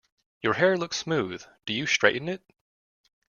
Your 0.41 0.53
hair 0.55 0.79
looks 0.79 0.97
smooth, 0.97 1.43
do 1.67 1.73
you 1.73 1.85
straighten 1.85 2.27
it? 2.27 2.41